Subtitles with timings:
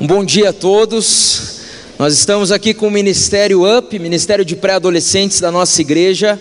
[0.00, 1.60] Um bom dia a todos.
[1.98, 6.40] Nós estamos aqui com o Ministério UP, Ministério de Pré-Adolescentes da nossa igreja,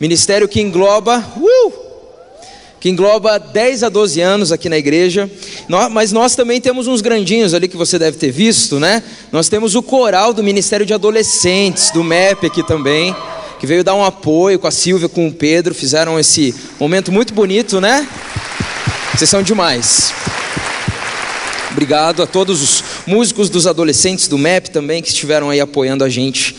[0.00, 1.72] ministério que engloba, uh,
[2.80, 5.30] que engloba 10 a 12 anos aqui na igreja.
[5.92, 9.00] mas nós também temos uns grandinhos ali que você deve ter visto, né?
[9.30, 13.14] Nós temos o coral do Ministério de Adolescentes, do MEP aqui também,
[13.60, 17.32] que veio dar um apoio com a Silvia, com o Pedro, fizeram esse momento muito
[17.32, 18.04] bonito, né?
[19.14, 20.12] Vocês são demais.
[21.76, 26.08] Obrigado a todos os músicos dos adolescentes do MEP também que estiveram aí apoiando a
[26.08, 26.54] gente.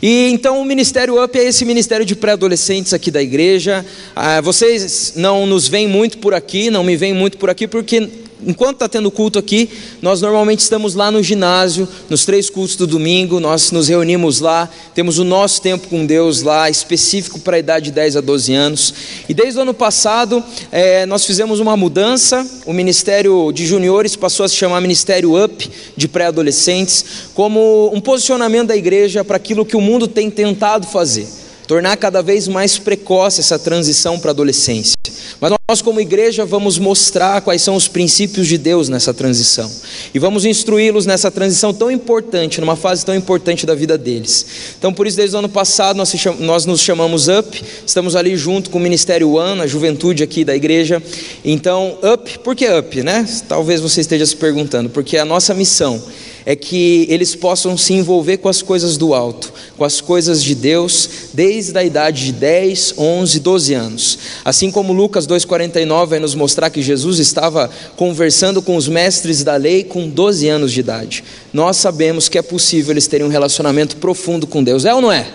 [0.00, 3.84] E então o Ministério Up é esse ministério de pré-adolescentes aqui da igreja.
[4.14, 8.08] Ah, vocês não nos veem muito por aqui, não me veem muito por aqui porque
[8.46, 9.68] enquanto está tendo culto aqui,
[10.00, 14.68] nós normalmente estamos lá no ginásio, nos três cultos do domingo, nós nos reunimos lá,
[14.94, 18.54] temos o nosso tempo com Deus lá, específico para a idade de 10 a 12
[18.54, 18.94] anos.
[19.28, 24.44] E desde o ano passado, é, nós fizemos uma mudança, o Ministério de Juniores passou
[24.44, 29.76] a se chamar Ministério Up, de pré-adolescentes, como um posicionamento da igreja para aquilo que
[29.76, 31.37] o mundo tem tentado fazer
[31.68, 34.94] tornar cada vez mais precoce essa transição para a adolescência.
[35.38, 39.70] Mas nós, como igreja, vamos mostrar quais são os princípios de Deus nessa transição
[40.14, 44.46] e vamos instruí-los nessa transição tão importante, numa fase tão importante da vida deles.
[44.78, 48.70] Então, por isso, desde o ano passado, nós, nós nos chamamos Up, estamos ali junto
[48.70, 51.02] com o Ministério One, a juventude aqui da igreja.
[51.44, 53.28] Então, Up, por que Up, né?
[53.46, 56.02] Talvez você esteja se perguntando, porque a nossa missão
[56.48, 60.54] é que eles possam se envolver com as coisas do alto, com as coisas de
[60.54, 64.18] Deus, desde a idade de 10, 11, 12 anos.
[64.42, 69.56] Assim como Lucas 2,49 vai nos mostrar que Jesus estava conversando com os mestres da
[69.56, 71.22] lei com 12 anos de idade.
[71.52, 75.12] Nós sabemos que é possível eles terem um relacionamento profundo com Deus, é ou não
[75.12, 75.26] é?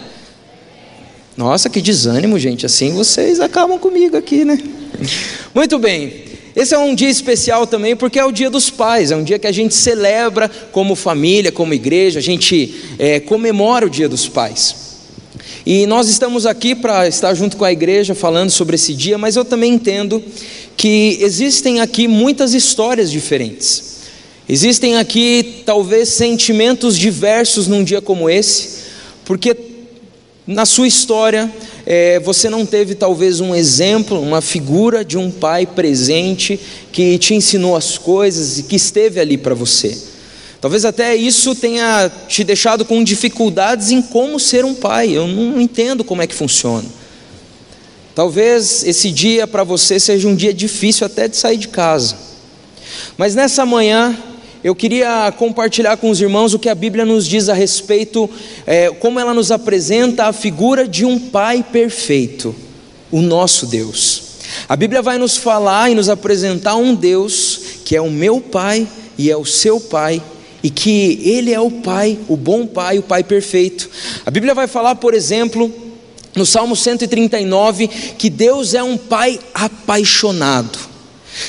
[1.37, 2.65] Nossa, que desânimo, gente.
[2.65, 4.57] Assim vocês acabam comigo aqui, né?
[5.53, 6.32] Muito bem.
[6.55, 9.39] Esse é um dia especial também porque é o dia dos pais, é um dia
[9.39, 14.27] que a gente celebra como família, como igreja, a gente é, comemora o dia dos
[14.27, 14.75] pais.
[15.65, 19.35] E nós estamos aqui para estar junto com a igreja falando sobre esse dia, mas
[19.35, 20.21] eu também entendo
[20.75, 23.93] que existem aqui muitas histórias diferentes.
[24.47, 28.83] Existem aqui talvez sentimentos diversos num dia como esse,
[29.23, 29.55] porque
[30.45, 31.49] na sua história
[31.85, 36.59] é, você não teve talvez um exemplo, uma figura de um pai presente
[36.91, 39.97] que te ensinou as coisas e que esteve ali para você.
[40.59, 45.11] Talvez até isso tenha te deixado com dificuldades em como ser um pai.
[45.11, 46.85] Eu não entendo como é que funciona.
[48.15, 52.15] Talvez esse dia para você seja um dia difícil até de sair de casa.
[53.17, 54.17] Mas nessa manhã
[54.63, 58.29] eu queria compartilhar com os irmãos o que a Bíblia nos diz a respeito,
[58.65, 62.55] é, como ela nos apresenta a figura de um Pai perfeito,
[63.11, 64.23] o nosso Deus.
[64.69, 68.87] A Bíblia vai nos falar e nos apresentar um Deus que é o meu Pai
[69.17, 70.21] e é o seu Pai,
[70.63, 73.89] e que Ele é o Pai, o bom Pai, o Pai perfeito.
[74.25, 75.71] A Bíblia vai falar, por exemplo,
[76.33, 77.87] no Salmo 139,
[78.17, 80.92] que Deus é um Pai apaixonado.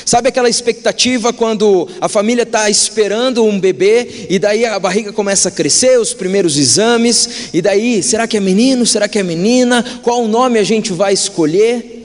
[0.05, 5.49] Sabe aquela expectativa quando a família está esperando um bebê e daí a barriga começa
[5.49, 8.85] a crescer, os primeiros exames, e daí, será que é menino?
[8.85, 9.83] Será que é menina?
[10.01, 12.03] Qual nome a gente vai escolher?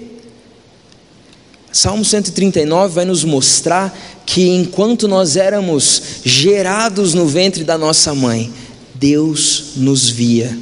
[1.73, 3.97] Salmo 139 vai nos mostrar
[4.27, 8.53] que enquanto nós éramos gerados no ventre da nossa mãe,
[8.95, 10.57] Deus nos via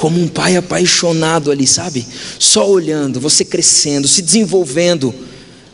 [0.00, 2.06] como um pai apaixonado ali, sabe?
[2.38, 5.14] Só olhando, você crescendo, se desenvolvendo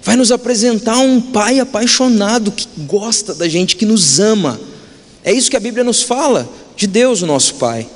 [0.06, 4.60] vai nos apresentar um pai apaixonado que gosta da gente, que nos ama.
[5.24, 7.88] É isso que a Bíblia nos fala de Deus, o nosso Pai.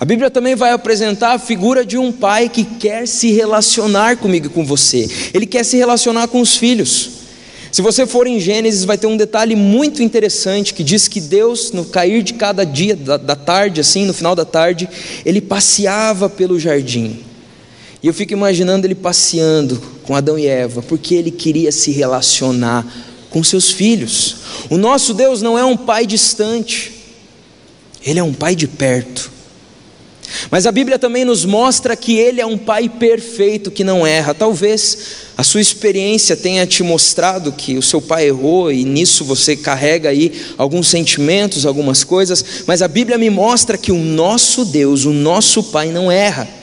[0.00, 4.46] A Bíblia também vai apresentar a figura de um pai que quer se relacionar comigo
[4.46, 5.06] e com você.
[5.34, 7.10] Ele quer se relacionar com os filhos.
[7.70, 11.70] Se você for em Gênesis, vai ter um detalhe muito interessante que diz que Deus,
[11.70, 14.88] no cair de cada dia da, da tarde, assim, no final da tarde,
[15.22, 17.28] ele passeava pelo jardim.
[18.02, 22.86] E eu fico imaginando ele passeando com Adão e Eva, porque ele queria se relacionar
[23.28, 24.36] com seus filhos.
[24.70, 26.92] O nosso Deus não é um pai distante,
[28.04, 29.30] ele é um pai de perto.
[30.50, 34.32] Mas a Bíblia também nos mostra que ele é um pai perfeito que não erra.
[34.32, 34.98] Talvez
[35.36, 40.08] a sua experiência tenha te mostrado que o seu pai errou e nisso você carrega
[40.08, 45.12] aí alguns sentimentos, algumas coisas, mas a Bíblia me mostra que o nosso Deus, o
[45.12, 46.59] nosso pai não erra.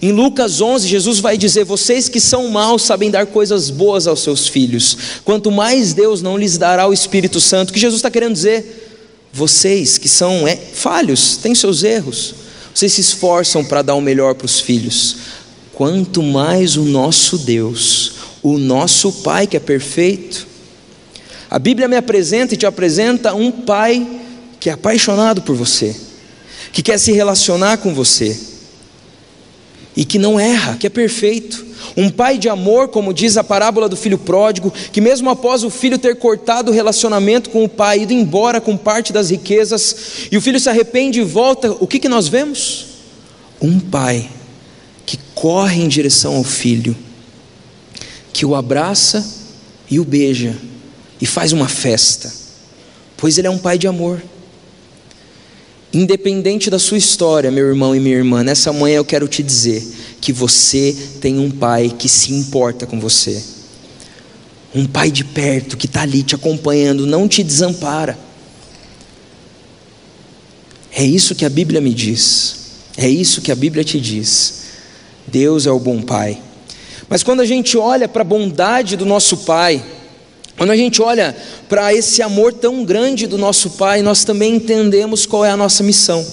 [0.00, 4.22] Em Lucas 11, Jesus vai dizer: Vocês que são maus sabem dar coisas boas aos
[4.22, 7.70] seus filhos, quanto mais Deus não lhes dará o Espírito Santo.
[7.70, 8.86] O que Jesus está querendo dizer?
[9.32, 12.34] Vocês que são é, falhos, têm seus erros,
[12.74, 15.16] vocês se esforçam para dar o melhor para os filhos,
[15.74, 20.46] quanto mais o nosso Deus, o nosso Pai que é perfeito.
[21.50, 24.06] A Bíblia me apresenta e te apresenta um pai
[24.60, 25.96] que é apaixonado por você,
[26.72, 28.47] que quer se relacionar com você
[29.98, 31.66] e que não erra, que é perfeito.
[31.96, 35.70] Um pai de amor, como diz a parábola do filho pródigo, que mesmo após o
[35.70, 40.36] filho ter cortado o relacionamento com o pai, ido embora com parte das riquezas, e
[40.36, 42.86] o filho se arrepende e volta, o que, que nós vemos?
[43.60, 44.30] Um pai
[45.04, 46.96] que corre em direção ao filho,
[48.32, 49.26] que o abraça
[49.90, 50.56] e o beija,
[51.20, 52.32] e faz uma festa,
[53.16, 54.22] pois ele é um pai de amor.
[55.92, 59.86] Independente da sua história, meu irmão e minha irmã, nessa manhã eu quero te dizer
[60.20, 63.42] que você tem um pai que se importa com você.
[64.74, 68.18] Um pai de perto que está ali te acompanhando, não te desampara.
[70.92, 72.56] É isso que a Bíblia me diz.
[72.96, 74.64] É isso que a Bíblia te diz.
[75.26, 76.42] Deus é o bom pai.
[77.08, 79.82] Mas quando a gente olha para a bondade do nosso pai,
[80.58, 81.36] quando a gente olha
[81.68, 85.84] para esse amor tão grande do nosso Pai, nós também entendemos qual é a nossa
[85.84, 86.26] missão.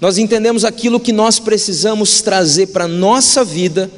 [0.00, 3.88] Nós entendemos aquilo que nós precisamos trazer para a nossa vida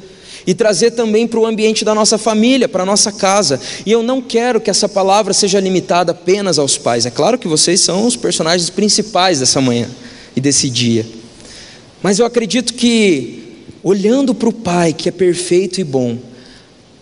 [0.45, 3.59] e trazer também para o ambiente da nossa família, para a nossa casa.
[3.83, 7.07] E eu não quero que essa palavra seja limitada apenas aos pais.
[7.07, 9.89] É claro que vocês são os personagens principais dessa manhã
[10.35, 11.03] e desse dia.
[12.01, 16.17] Mas eu acredito que, olhando para o Pai, que é perfeito e bom,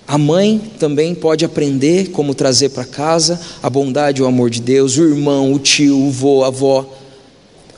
[0.07, 4.61] a mãe também pode aprender como trazer para casa a bondade e o amor de
[4.61, 6.87] Deus, o irmão, o tio, o vô, a avó.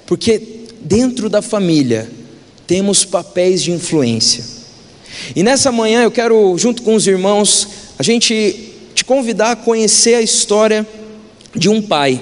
[0.05, 2.09] Porque dentro da família
[2.65, 4.43] temos papéis de influência.
[5.35, 10.15] E nessa manhã eu quero, junto com os irmãos, a gente te convidar a conhecer
[10.15, 10.85] a história
[11.55, 12.21] de um pai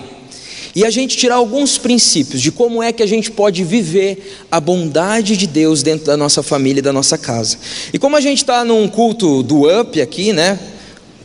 [0.76, 4.60] e a gente tirar alguns princípios de como é que a gente pode viver a
[4.60, 7.58] bondade de Deus dentro da nossa família e da nossa casa.
[7.94, 10.60] E como a gente está num culto do up aqui, né?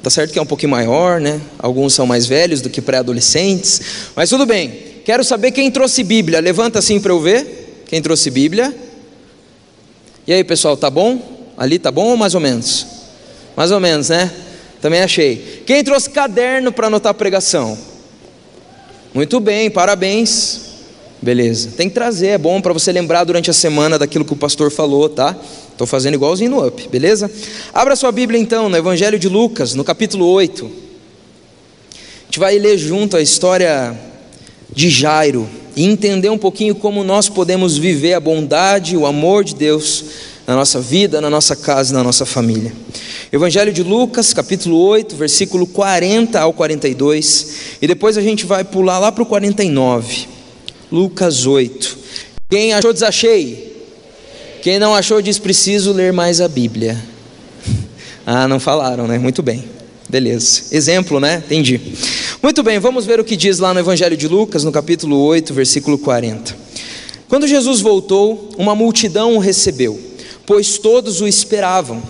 [0.00, 1.40] Tá certo que é um pouquinho maior, né?
[1.58, 3.80] Alguns são mais velhos do que pré-adolescentes,
[4.14, 4.72] mas tudo bem.
[5.04, 6.38] Quero saber quem trouxe Bíblia.
[6.38, 7.84] Levanta assim para eu ver.
[7.86, 8.72] Quem trouxe Bíblia?
[10.28, 11.52] E aí, pessoal, tá bom?
[11.56, 12.86] Ali tá bom ou mais ou menos?
[13.56, 14.30] Mais ou menos, né?
[14.80, 15.64] Também achei.
[15.66, 17.89] Quem trouxe caderno para anotar a pregação?
[19.12, 20.60] Muito bem, parabéns.
[21.20, 21.70] Beleza.
[21.76, 24.70] Tem que trazer, é bom para você lembrar durante a semana daquilo que o pastor
[24.70, 25.36] falou, tá?
[25.72, 27.28] Estou fazendo igualzinho no up, beleza?
[27.74, 30.64] Abra sua Bíblia então, no Evangelho de Lucas, no capítulo 8.
[30.64, 33.98] A gente vai ler junto a história
[34.72, 39.56] de Jairo e entender um pouquinho como nós podemos viver a bondade, o amor de
[39.56, 40.04] Deus
[40.50, 42.72] na nossa vida, na nossa casa, na nossa família.
[43.30, 48.98] Evangelho de Lucas, capítulo 8, versículo 40 ao 42, e depois a gente vai pular
[48.98, 50.26] lá para o 49.
[50.90, 51.96] Lucas 8.
[52.50, 53.76] Quem achou, desachei.
[54.60, 56.98] Quem não achou, diz preciso ler mais a Bíblia.
[58.26, 59.18] Ah, não falaram, né?
[59.18, 59.64] Muito bem.
[60.08, 60.62] Beleza.
[60.70, 61.42] Exemplo, né?
[61.46, 61.80] Entendi.
[62.40, 65.54] Muito bem, vamos ver o que diz lá no Evangelho de Lucas, no capítulo 8,
[65.54, 66.54] versículo 40.
[67.28, 70.09] Quando Jesus voltou, uma multidão o recebeu,
[70.50, 72.02] pois todos o esperavam.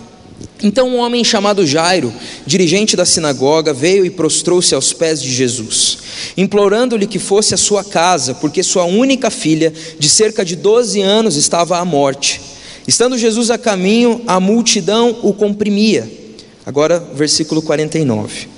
[0.62, 2.10] Então um homem chamado Jairo,
[2.46, 5.98] dirigente da sinagoga, veio e prostrou-se aos pés de Jesus,
[6.38, 11.36] implorando-lhe que fosse à sua casa, porque sua única filha, de cerca de 12 anos,
[11.36, 12.40] estava à morte.
[12.88, 16.10] Estando Jesus a caminho, a multidão o comprimia.
[16.64, 18.48] Agora, versículo 49.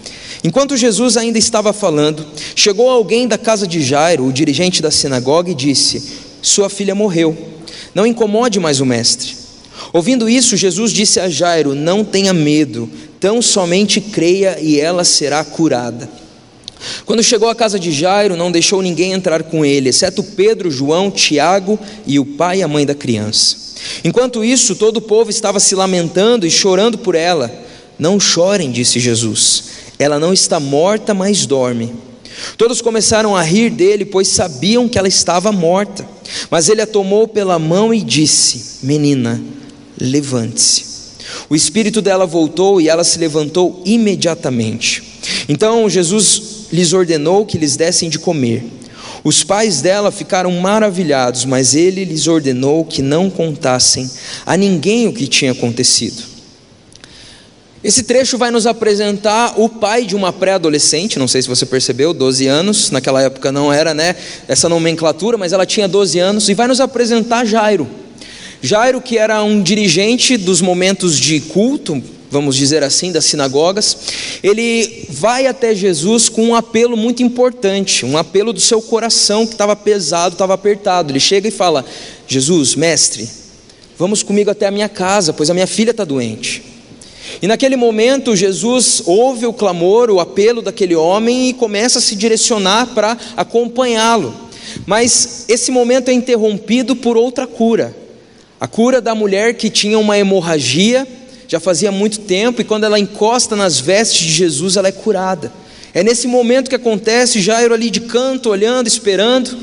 [0.44, 2.24] Enquanto Jesus ainda estava falando,
[2.54, 7.36] chegou alguém da casa de Jairo, o dirigente da sinagoga, e disse: Sua filha morreu.
[7.92, 9.41] Não incomode mais o mestre.
[9.92, 15.44] Ouvindo isso, Jesus disse a Jairo: Não tenha medo, tão somente creia e ela será
[15.44, 16.08] curada.
[17.06, 21.10] Quando chegou à casa de Jairo, não deixou ninguém entrar com ele, exceto Pedro, João,
[21.10, 23.56] Tiago e o pai e a mãe da criança.
[24.04, 27.50] Enquanto isso, todo o povo estava se lamentando e chorando por ela.
[27.98, 29.64] Não chorem, disse Jesus.
[29.98, 31.92] Ela não está morta, mas dorme.
[32.56, 36.06] Todos começaram a rir dele, pois sabiam que ela estava morta.
[36.50, 39.40] Mas ele a tomou pela mão e disse: Menina,
[40.02, 40.84] levante-se.
[41.48, 45.02] O espírito dela voltou e ela se levantou imediatamente.
[45.48, 48.64] Então Jesus lhes ordenou que lhes dessem de comer.
[49.24, 54.10] Os pais dela ficaram maravilhados, mas ele lhes ordenou que não contassem
[54.44, 56.32] a ninguém o que tinha acontecido.
[57.84, 62.14] Esse trecho vai nos apresentar o pai de uma pré-adolescente, não sei se você percebeu,
[62.14, 64.14] 12 anos, naquela época não era né,
[64.46, 68.01] essa nomenclatura, mas ela tinha 12 anos, e vai nos apresentar Jairo.
[68.64, 72.00] Jairo, que era um dirigente dos momentos de culto,
[72.30, 73.96] vamos dizer assim, das sinagogas,
[74.40, 79.54] ele vai até Jesus com um apelo muito importante, um apelo do seu coração que
[79.54, 81.10] estava pesado, estava apertado.
[81.10, 81.84] Ele chega e fala:
[82.28, 83.28] Jesus, mestre,
[83.98, 86.62] vamos comigo até a minha casa, pois a minha filha está doente.
[87.42, 92.14] E naquele momento, Jesus ouve o clamor, o apelo daquele homem e começa a se
[92.14, 94.32] direcionar para acompanhá-lo.
[94.86, 98.01] Mas esse momento é interrompido por outra cura.
[98.62, 101.04] A cura da mulher que tinha uma hemorragia,
[101.48, 105.52] já fazia muito tempo, e quando ela encosta nas vestes de Jesus, ela é curada.
[105.92, 109.58] É nesse momento que acontece, Jairo ali de canto, olhando, esperando.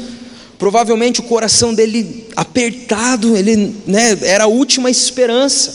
[0.58, 5.72] Provavelmente o coração dele apertado, ele né, era a última esperança.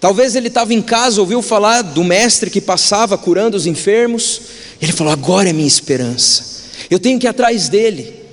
[0.00, 4.40] Talvez ele estava em casa, ouviu falar do mestre que passava curando os enfermos.
[4.82, 6.42] Ele falou: agora é minha esperança.
[6.90, 8.25] Eu tenho que ir atrás dele.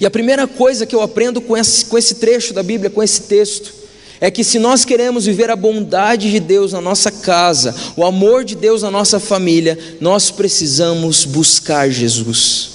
[0.00, 3.02] E a primeira coisa que eu aprendo com esse, com esse trecho da Bíblia, com
[3.02, 3.72] esse texto,
[4.20, 8.44] é que se nós queremos viver a bondade de Deus na nossa casa, o amor
[8.44, 12.70] de Deus na nossa família, nós precisamos buscar Jesus,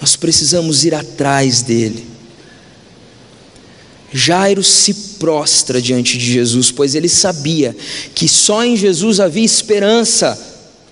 [0.00, 2.06] nós precisamos ir atrás dele.
[4.12, 7.76] Jairo se prostra diante de Jesus, pois ele sabia
[8.14, 10.38] que só em Jesus havia esperança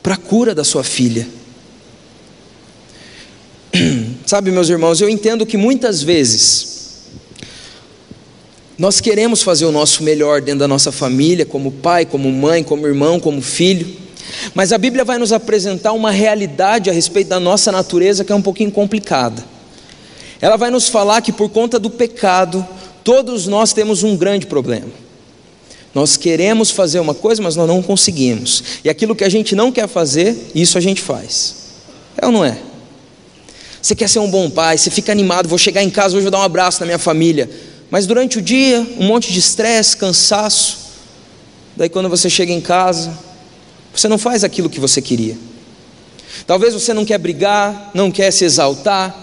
[0.02, 1.26] para a cura da sua filha.
[4.26, 6.74] Sabe, meus irmãos, eu entendo que muitas vezes
[8.78, 12.86] nós queremos fazer o nosso melhor dentro da nossa família, como pai, como mãe, como
[12.86, 13.86] irmão, como filho,
[14.54, 18.34] mas a Bíblia vai nos apresentar uma realidade a respeito da nossa natureza que é
[18.34, 19.44] um pouquinho complicada.
[20.40, 22.66] Ela vai nos falar que por conta do pecado,
[23.04, 24.90] todos nós temos um grande problema.
[25.94, 28.64] Nós queremos fazer uma coisa, mas nós não conseguimos.
[28.82, 31.54] E aquilo que a gente não quer fazer, isso a gente faz.
[32.16, 32.58] É ou não é?
[33.84, 36.30] Você quer ser um bom pai, você fica animado, vou chegar em casa, hoje vou
[36.30, 37.50] dar um abraço na minha família.
[37.90, 40.78] Mas durante o dia, um monte de estresse, cansaço.
[41.76, 43.12] Daí quando você chega em casa,
[43.94, 45.36] você não faz aquilo que você queria.
[46.46, 49.14] Talvez você não quer brigar, não quer se exaltar,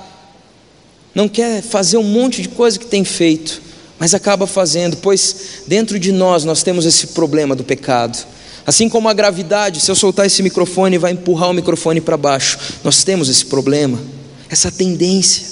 [1.16, 3.64] não quer fazer um monte de coisa que tem feito,
[3.98, 8.28] mas acaba fazendo, pois dentro de nós nós temos esse problema do pecado.
[8.64, 12.60] Assim como a gravidade, se eu soltar esse microfone, vai empurrar o microfone para baixo.
[12.84, 14.21] Nós temos esse problema,
[14.52, 15.48] essa tendência.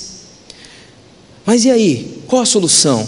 [1.46, 2.22] Mas e aí?
[2.28, 3.08] Qual a solução?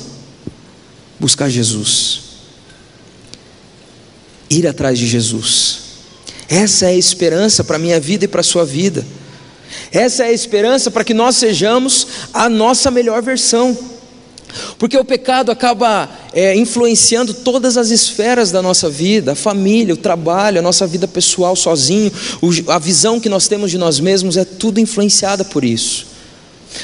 [1.20, 2.22] Buscar Jesus.
[4.50, 5.82] Ir atrás de Jesus.
[6.48, 9.06] Essa é a esperança para a minha vida e para a sua vida.
[9.92, 13.78] Essa é a esperança para que nós sejamos a nossa melhor versão.
[14.78, 19.98] Porque o pecado acaba é, influenciando todas as esferas da nossa vida, a família, o
[19.98, 22.12] trabalho, a nossa vida pessoal sozinho,
[22.68, 26.08] a visão que nós temos de nós mesmos é tudo influenciada por isso.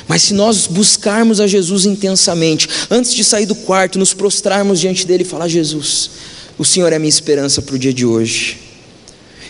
[0.08, 5.06] Mas se nós buscarmos a Jesus intensamente, antes de sair do quarto, nos prostrarmos diante
[5.08, 6.10] dele e falar: Jesus,
[6.58, 8.60] o Senhor é a minha esperança para o dia de hoje.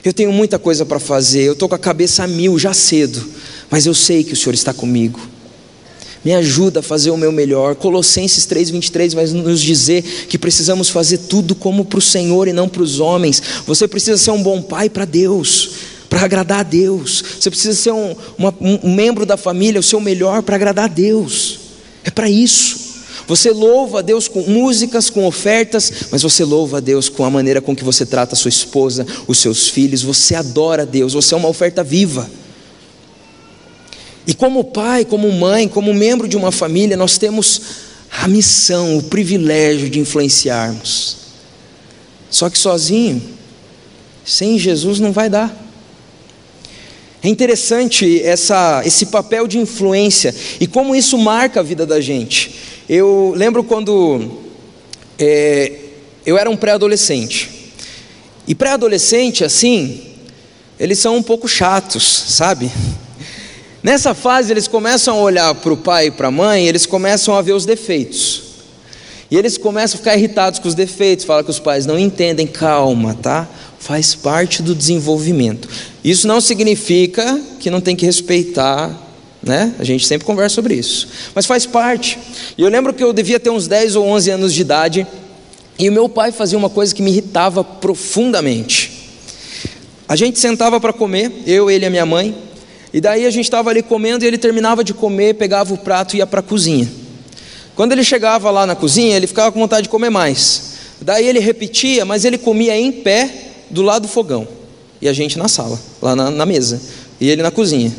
[0.04, 3.26] Eu tenho muita coisa para fazer, eu estou com a cabeça a mil já cedo,
[3.70, 5.20] mas eu sei que o Senhor está comigo.
[6.24, 7.76] Me ajuda a fazer o meu melhor.
[7.76, 12.68] Colossenses 3,23 vai nos dizer que precisamos fazer tudo como para o Senhor e não
[12.68, 13.42] para os homens.
[13.66, 15.70] Você precisa ser um bom pai para Deus
[16.10, 17.24] para agradar a Deus.
[17.40, 20.88] Você precisa ser um, uma, um membro da família, o seu melhor para agradar a
[20.88, 21.60] Deus.
[22.04, 22.88] É para isso.
[23.28, 27.30] Você louva a Deus com músicas, com ofertas, mas você louva a Deus com a
[27.30, 30.02] maneira com que você trata a sua esposa, os seus filhos.
[30.02, 32.30] Você adora a Deus, você é uma oferta viva.
[34.28, 37.62] E como pai, como mãe, como membro de uma família, nós temos
[38.12, 41.16] a missão, o privilégio de influenciarmos.
[42.30, 43.22] Só que sozinho,
[44.26, 45.66] sem Jesus, não vai dar.
[47.24, 52.54] É interessante essa, esse papel de influência e como isso marca a vida da gente.
[52.88, 54.40] Eu lembro quando
[55.18, 55.72] é,
[56.26, 57.72] eu era um pré-adolescente.
[58.46, 60.02] E pré-adolescente, assim,
[60.78, 62.72] eles são um pouco chatos, sabe?
[63.84, 67.36] Nessa fase, eles começam a olhar para o pai e para a mãe, eles começam
[67.36, 68.44] a ver os defeitos.
[69.30, 72.48] E eles começam a ficar irritados com os defeitos, falam que os pais não entendem,
[72.48, 73.48] calma, tá?
[73.78, 75.70] Faz parte do desenvolvimento.
[76.04, 78.90] Isso não significa que não tem que respeitar,
[79.44, 79.74] né?
[79.78, 81.08] A gente sempre conversa sobre isso.
[81.36, 82.18] Mas faz parte.
[82.58, 85.06] E eu lembro que eu devia ter uns 10 ou 11 anos de idade,
[85.78, 88.92] e o meu pai fazia uma coisa que me irritava profundamente.
[90.08, 92.34] A gente sentava para comer, eu, ele e a minha mãe,
[92.94, 96.16] e daí a gente estava ali comendo e ele terminava de comer, pegava o prato
[96.16, 96.90] e ia para a cozinha.
[97.76, 100.78] Quando ele chegava lá na cozinha, ele ficava com vontade de comer mais.
[101.02, 103.30] Daí ele repetia, mas ele comia em pé
[103.70, 104.48] do lado do fogão.
[105.02, 106.82] E a gente na sala, lá na, na mesa.
[107.20, 107.94] E ele na cozinha.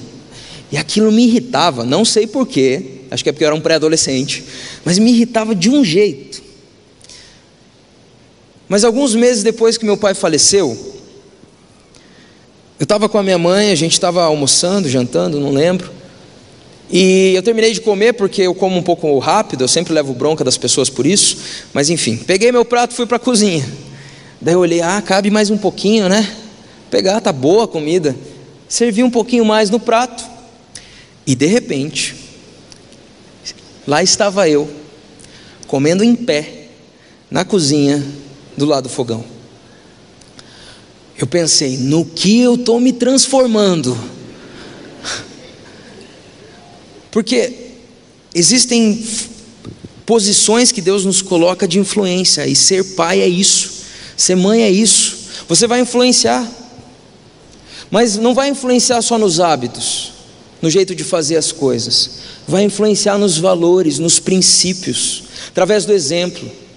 [0.72, 4.44] E aquilo me irritava, não sei porquê, acho que é porque eu era um pré-adolescente,
[4.84, 6.42] mas me irritava de um jeito.
[8.68, 10.97] Mas alguns meses depois que meu pai faleceu,
[12.78, 15.90] eu estava com a minha mãe, a gente estava almoçando, jantando, não lembro.
[16.90, 20.44] E eu terminei de comer porque eu como um pouco rápido, eu sempre levo bronca
[20.44, 21.38] das pessoas por isso.
[21.72, 23.68] Mas enfim, peguei meu prato e fui para a cozinha.
[24.40, 26.32] Daí eu olhei, ah, cabe mais um pouquinho, né?
[26.88, 28.14] Pegar, tá boa a comida.
[28.68, 30.24] Servi um pouquinho mais no prato.
[31.26, 32.14] E de repente,
[33.86, 34.70] lá estava eu,
[35.66, 36.68] comendo em pé,
[37.28, 38.02] na cozinha,
[38.56, 39.37] do lado do fogão.
[41.18, 43.98] Eu pensei, no que eu estou me transformando?
[47.10, 47.52] Porque
[48.32, 49.04] existem
[50.06, 53.82] posições que Deus nos coloca de influência, e ser pai é isso,
[54.16, 55.18] ser mãe é isso.
[55.48, 56.48] Você vai influenciar,
[57.90, 60.12] mas não vai influenciar só nos hábitos,
[60.62, 62.10] no jeito de fazer as coisas,
[62.46, 66.67] vai influenciar nos valores, nos princípios, através do exemplo.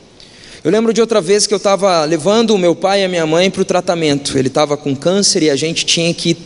[0.63, 3.25] Eu lembro de outra vez que eu estava levando o meu pai e a minha
[3.25, 4.37] mãe para o tratamento.
[4.37, 6.37] Ele estava com câncer e a gente tinha que ir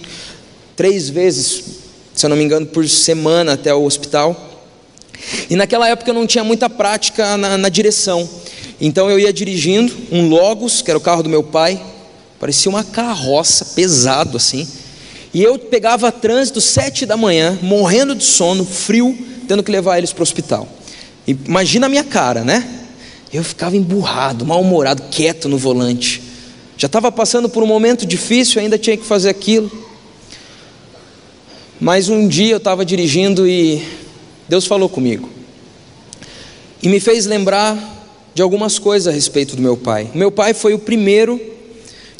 [0.74, 1.64] três vezes,
[2.14, 4.62] se eu não me engano, por semana até o hospital.
[5.50, 8.30] E naquela época eu não tinha muita prática na, na direção.
[8.80, 11.84] Então eu ia dirigindo um Logos, que era o carro do meu pai,
[12.40, 14.66] parecia uma carroça, pesado assim.
[15.34, 19.14] E eu pegava trânsito sete da manhã, morrendo de sono, frio,
[19.46, 20.70] tendo que levar eles para o hospital.
[21.28, 22.85] Imagina a minha cara, né?
[23.34, 26.22] Eu ficava emburrado, mal-humorado, quieto no volante.
[26.77, 29.72] Já estava passando por um momento difícil, ainda tinha que fazer aquilo.
[31.79, 33.84] Mas um dia eu estava dirigindo e
[34.48, 35.29] Deus falou comigo.
[36.82, 37.77] E me fez lembrar
[38.34, 40.10] de algumas coisas a respeito do meu pai.
[40.13, 41.39] Meu pai foi o primeiro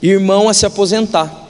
[0.02, 1.44] irmão a se aposentar.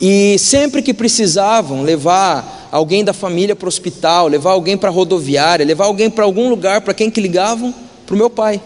[0.00, 4.92] E sempre que precisavam levar alguém da família para o hospital, levar alguém para a
[4.92, 7.74] rodoviária, levar alguém para algum lugar, para quem que ligavam?
[8.08, 8.60] Para o meu pai.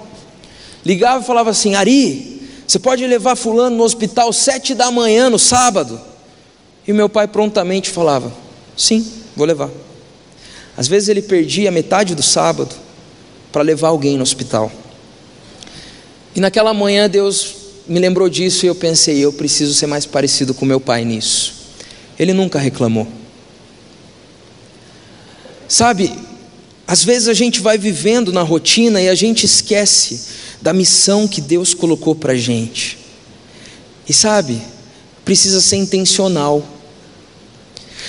[0.87, 5.39] Ligava e falava assim: Ari, você pode levar Fulano no hospital sete da manhã no
[5.39, 6.01] sábado?
[6.87, 8.33] E meu pai prontamente falava:
[8.77, 9.05] Sim,
[9.37, 9.69] vou levar.
[10.77, 12.75] Às vezes ele perdia metade do sábado
[13.51, 14.71] para levar alguém no hospital.
[16.35, 17.57] E naquela manhã Deus
[17.87, 21.53] me lembrou disso e eu pensei: eu preciso ser mais parecido com meu pai nisso.
[22.17, 23.09] Ele nunca reclamou.
[25.67, 26.13] Sabe,
[26.87, 30.21] às vezes a gente vai vivendo na rotina e a gente esquece
[30.61, 32.99] da missão que Deus colocou para a gente.
[34.09, 34.61] E sabe,
[35.25, 36.67] precisa ser intencional.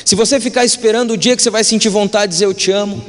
[0.03, 2.71] Se você ficar esperando o dia que você vai sentir vontade de dizer eu te
[2.71, 3.03] amo,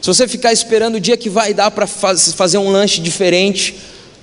[0.00, 3.74] se você ficar esperando o dia que vai dar para faz, fazer um lanche diferente,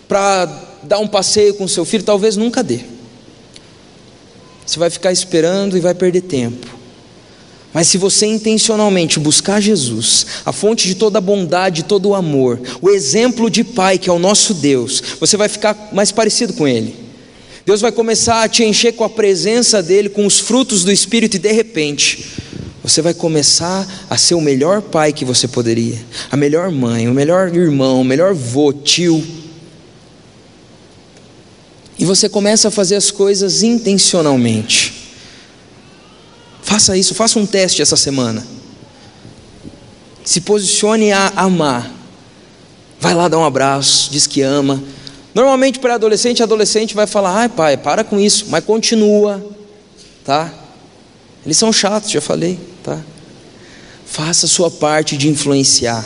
[0.07, 0.45] para
[0.83, 2.79] dar um passeio com seu filho, talvez nunca dê.
[4.65, 6.74] Você vai ficar esperando e vai perder tempo.
[7.75, 12.57] Mas se você intencionalmente buscar Jesus, a fonte de toda a bondade, todo o amor,
[12.81, 16.65] o exemplo de Pai que é o nosso Deus, você vai ficar mais parecido com
[16.65, 16.95] Ele.
[17.65, 21.35] Deus vai começar a te encher com a presença dEle, com os frutos do Espírito,
[21.35, 22.25] e de repente,
[22.81, 27.13] você vai começar a ser o melhor pai que você poderia, a melhor mãe, o
[27.13, 29.21] melhor irmão, o melhor vô, tio.
[31.99, 34.94] E você começa a fazer as coisas intencionalmente.
[36.75, 38.45] Faça isso, faça um teste essa semana.
[40.25, 41.89] Se posicione a amar.
[42.99, 44.83] Vai lá dar um abraço, diz que ama.
[45.33, 49.41] Normalmente para adolescente, adolescente vai falar: "Ai, pai, para com isso", mas continua,
[50.25, 50.53] tá?
[51.45, 52.99] Eles são chatos, já falei, tá?
[54.05, 56.05] Faça a sua parte de influenciar.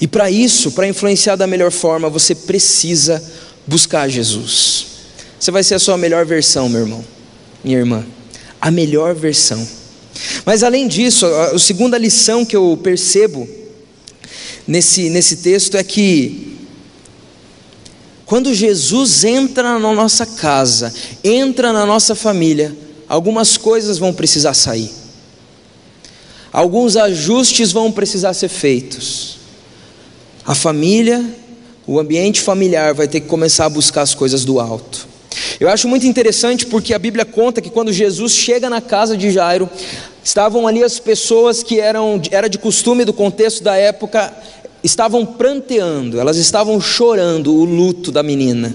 [0.00, 3.22] E para isso, para influenciar da melhor forma, você precisa
[3.66, 4.86] buscar Jesus.
[5.38, 7.04] Você vai ser a sua melhor versão, meu irmão,
[7.62, 8.02] minha irmã
[8.64, 9.68] a melhor versão.
[10.46, 13.46] Mas além disso, a, a segunda lição que eu percebo
[14.66, 16.56] nesse, nesse texto é que
[18.24, 22.74] quando Jesus entra na nossa casa, entra na nossa família,
[23.06, 24.90] algumas coisas vão precisar sair.
[26.50, 29.36] Alguns ajustes vão precisar ser feitos.
[30.42, 31.22] A família,
[31.86, 35.13] o ambiente familiar vai ter que começar a buscar as coisas do alto.
[35.60, 39.30] Eu acho muito interessante porque a Bíblia conta que quando Jesus chega na casa de
[39.30, 39.68] Jairo,
[40.22, 44.34] estavam ali as pessoas que eram era de costume do contexto da época,
[44.82, 48.74] estavam pranteando, elas estavam chorando o luto da menina.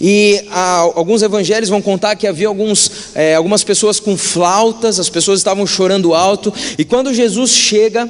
[0.00, 5.38] E alguns evangelhos vão contar que havia alguns, é, algumas pessoas com flautas, as pessoas
[5.40, 8.08] estavam chorando alto, e quando Jesus chega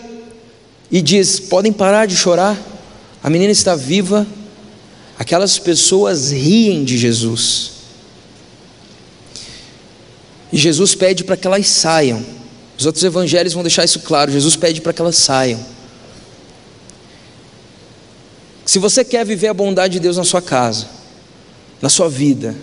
[0.90, 2.56] e diz: Podem parar de chorar,
[3.22, 4.26] a menina está viva,
[5.18, 7.79] aquelas pessoas riem de Jesus.
[10.52, 12.24] E Jesus pede para que elas saiam.
[12.78, 14.32] Os outros evangelhos vão deixar isso claro.
[14.32, 15.60] Jesus pede para que elas saiam.
[18.64, 20.86] Se você quer viver a bondade de Deus na sua casa,
[21.82, 22.54] na sua vida,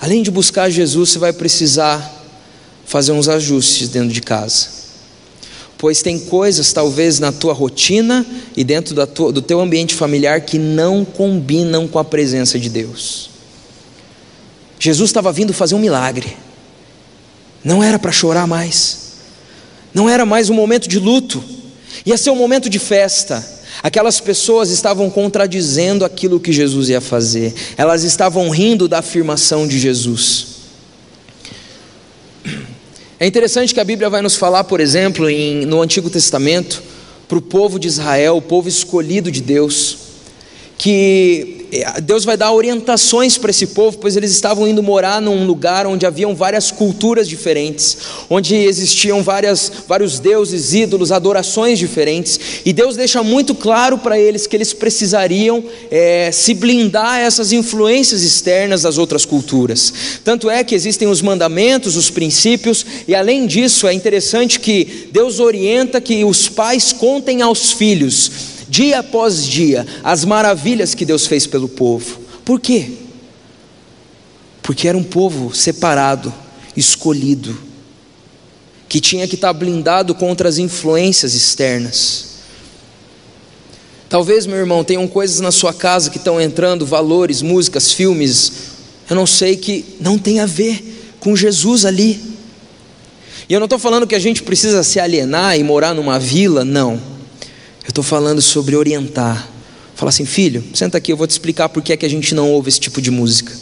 [0.00, 2.18] além de buscar Jesus, você vai precisar
[2.84, 4.68] fazer uns ajustes dentro de casa.
[5.78, 10.58] pois tem coisas talvez na tua rotina e dentro tua, do teu ambiente familiar que
[10.58, 13.30] não combinam com a presença de Deus.
[14.78, 16.36] Jesus estava vindo fazer um milagre,
[17.64, 19.12] não era para chorar mais,
[19.92, 21.42] não era mais um momento de luto,
[22.04, 23.58] ia ser um momento de festa.
[23.82, 29.78] Aquelas pessoas estavam contradizendo aquilo que Jesus ia fazer, elas estavam rindo da afirmação de
[29.78, 30.46] Jesus.
[33.18, 36.82] É interessante que a Bíblia vai nos falar, por exemplo, em, no Antigo Testamento,
[37.28, 39.98] para o povo de Israel, o povo escolhido de Deus,
[40.80, 45.44] que é, Deus vai dar orientações para esse povo, pois eles estavam indo morar num
[45.46, 47.98] lugar onde haviam várias culturas diferentes,
[48.30, 54.46] onde existiam várias, vários deuses, ídolos, adorações diferentes, e Deus deixa muito claro para eles
[54.46, 59.92] que eles precisariam é, se blindar a essas influências externas das outras culturas.
[60.24, 65.40] Tanto é que existem os mandamentos, os princípios, e além disso é interessante que Deus
[65.40, 71.44] orienta que os pais contem aos filhos dia após dia, as maravilhas que Deus fez
[71.44, 72.20] pelo povo.
[72.44, 72.92] Por quê?
[74.62, 76.32] Porque era um povo separado,
[76.76, 77.58] escolhido,
[78.88, 82.26] que tinha que estar blindado contra as influências externas.
[84.08, 88.52] Talvez, meu irmão, tenham coisas na sua casa que estão entrando, valores, músicas, filmes,
[89.08, 92.20] eu não sei, que não tem a ver com Jesus ali.
[93.48, 96.64] E eu não estou falando que a gente precisa se alienar e morar numa vila,
[96.64, 97.00] não.
[97.84, 99.48] Eu estou falando sobre orientar.
[99.94, 102.34] Falar assim, filho, senta aqui, eu vou te explicar por que é que a gente
[102.34, 103.52] não ouve esse tipo de música.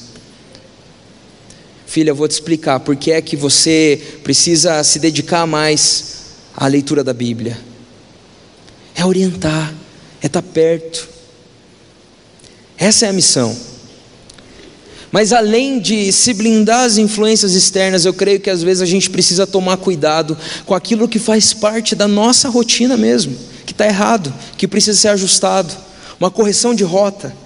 [1.87, 6.17] Filha, eu vou te explicar por que é que você precisa se dedicar mais
[6.57, 7.59] à leitura da Bíblia.
[8.95, 9.75] É orientar,
[10.21, 11.09] é estar tá perto.
[12.77, 13.57] Essa é a missão.
[15.11, 19.09] Mas além de se blindar as influências externas, eu creio que às vezes a gente
[19.09, 23.37] precisa tomar cuidado com aquilo que faz parte da nossa rotina mesmo
[23.69, 25.75] que está errado, que precisa ser ajustado,
[26.19, 27.37] uma correção de rota.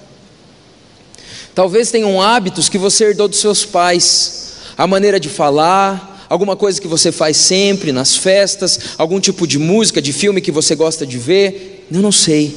[1.53, 6.81] Talvez tenham hábitos que você herdou dos seus pais, a maneira de falar, alguma coisa
[6.81, 11.05] que você faz sempre nas festas, algum tipo de música, de filme que você gosta
[11.05, 12.57] de ver, eu não sei.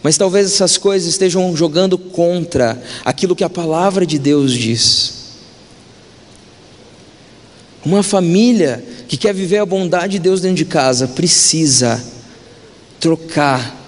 [0.00, 5.14] Mas talvez essas coisas estejam jogando contra aquilo que a palavra de Deus diz.
[7.84, 12.00] Uma família que quer viver a bondade de Deus dentro de casa precisa
[13.04, 13.84] trocar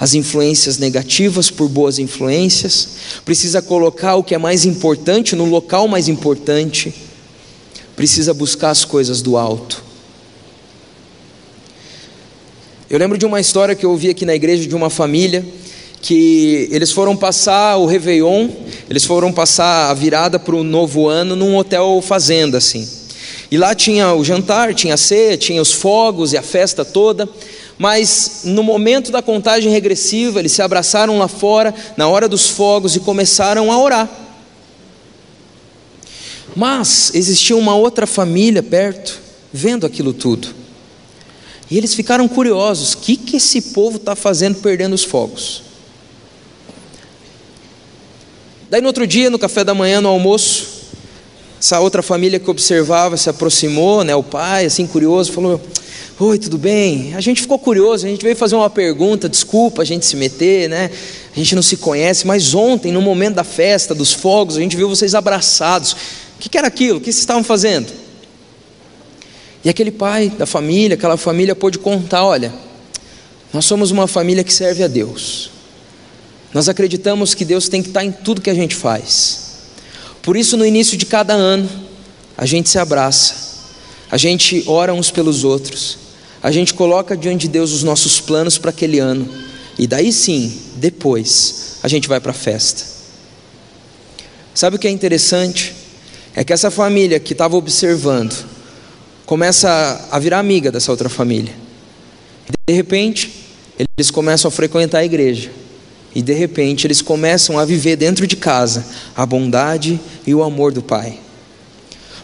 [0.00, 2.88] as influências negativas por boas influências,
[3.24, 6.92] precisa colocar o que é mais importante no local mais importante,
[7.94, 9.84] precisa buscar as coisas do alto.
[12.90, 15.46] Eu lembro de uma história que eu ouvi aqui na igreja de uma família
[16.02, 18.48] que eles foram passar o Réveillon,
[18.90, 22.88] eles foram passar a virada para o novo ano num hotel fazenda assim.
[23.52, 27.28] E lá tinha o jantar, tinha a ceia, tinha os fogos e a festa toda
[27.78, 32.96] mas no momento da contagem regressiva, eles se abraçaram lá fora, na hora dos fogos,
[32.96, 34.10] e começaram a orar.
[36.56, 39.20] Mas existia uma outra família perto,
[39.52, 40.48] vendo aquilo tudo.
[41.70, 45.62] E eles ficaram curiosos: o que, que esse povo está fazendo perdendo os fogos?
[48.68, 50.77] Daí no outro dia, no café da manhã, no almoço,
[51.60, 55.60] essa outra família que observava se aproximou, né, o pai, assim curioso, falou:
[56.20, 57.14] Oi, tudo bem?
[57.14, 60.68] A gente ficou curioso, a gente veio fazer uma pergunta, desculpa a gente se meter,
[60.68, 60.90] né?
[61.32, 64.76] A gente não se conhece, mas ontem, no momento da festa, dos fogos, a gente
[64.76, 65.92] viu vocês abraçados.
[65.92, 66.98] O que, que era aquilo?
[66.98, 67.92] O que vocês estavam fazendo?
[69.64, 72.52] E aquele pai da família, aquela família pôde contar: olha,
[73.52, 75.50] nós somos uma família que serve a Deus.
[76.52, 79.47] Nós acreditamos que Deus tem que estar em tudo que a gente faz.
[80.28, 81.66] Por isso, no início de cada ano,
[82.36, 83.34] a gente se abraça,
[84.10, 85.96] a gente ora uns pelos outros,
[86.42, 89.26] a gente coloca diante de Deus os nossos planos para aquele ano,
[89.78, 92.84] e daí sim, depois, a gente vai para a festa.
[94.52, 95.74] Sabe o que é interessante?
[96.34, 98.36] É que essa família que estava observando
[99.24, 101.54] começa a virar amiga dessa outra família.
[102.68, 103.32] De repente,
[103.96, 105.50] eles começam a frequentar a igreja.
[106.18, 110.72] E de repente eles começam a viver dentro de casa a bondade e o amor
[110.72, 111.16] do Pai.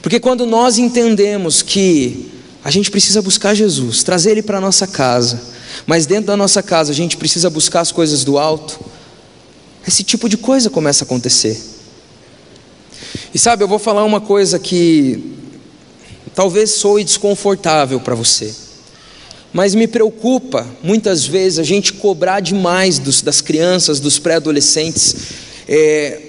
[0.02, 2.28] Porque quando nós entendemos que
[2.64, 5.40] a gente precisa buscar Jesus, trazer Ele para a nossa casa,
[5.86, 8.80] mas dentro da nossa casa a gente precisa buscar as coisas do alto,
[9.86, 11.62] esse tipo de coisa começa a acontecer.
[13.32, 15.36] E sabe, eu vou falar uma coisa que
[16.34, 18.52] talvez soe desconfortável para você,
[19.54, 25.14] mas me preocupa muitas vezes a gente cobrar demais dos, das crianças, dos pré-adolescentes,
[25.68, 26.20] é,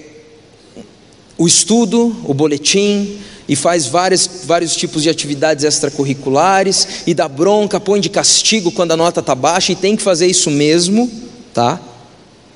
[1.36, 7.80] o estudo, o boletim, e faz vários, vários tipos de atividades extracurriculares e dá bronca,
[7.80, 11.10] põe de castigo quando a nota está baixa e tem que fazer isso mesmo,
[11.52, 11.80] tá?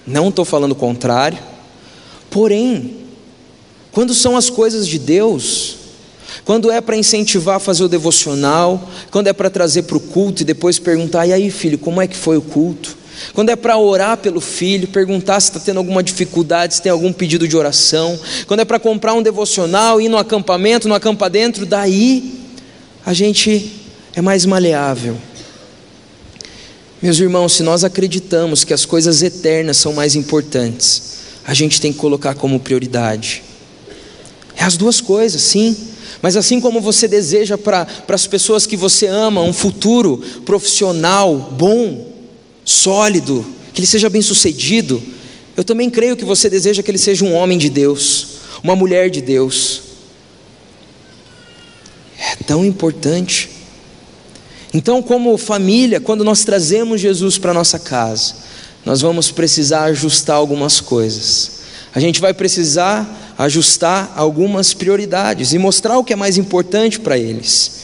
[0.07, 1.39] Não estou falando o contrário.
[2.31, 2.97] Porém,
[3.91, 5.77] quando são as coisas de Deus,
[6.45, 10.43] quando é para incentivar a fazer o devocional, quando é para trazer para o culto
[10.43, 12.99] e depois perguntar: e aí, filho, como é que foi o culto?
[13.35, 17.13] Quando é para orar pelo filho, perguntar se está tendo alguma dificuldade, se tem algum
[17.13, 18.19] pedido de oração.
[18.47, 22.41] Quando é para comprar um devocional, ir no acampamento, no acampa dentro, daí
[23.05, 23.73] a gente
[24.15, 25.17] é mais maleável.
[27.03, 31.93] Meus irmãos, se nós acreditamos que as coisas eternas são mais importantes, a gente tem
[31.93, 33.43] que colocar como prioridade.
[34.55, 35.75] É as duas coisas, sim.
[36.23, 42.13] Mas assim como você deseja para as pessoas que você ama um futuro profissional bom,
[42.65, 45.03] sólido, que ele seja bem sucedido,
[45.57, 48.29] eu também creio que você deseja que ele seja um homem de Deus,
[48.63, 49.83] uma mulher de Deus.
[52.19, 53.49] É tão importante.
[54.73, 58.35] Então, como família, quando nós trazemos Jesus para nossa casa,
[58.85, 61.61] nós vamos precisar ajustar algumas coisas.
[61.95, 67.17] A gente vai precisar ajustar algumas prioridades e mostrar o que é mais importante para
[67.17, 67.81] eles.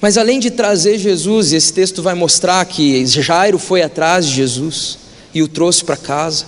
[0.00, 4.98] Mas além de trazer Jesus, esse texto vai mostrar que Jairo foi atrás de Jesus
[5.32, 6.44] e o trouxe para casa.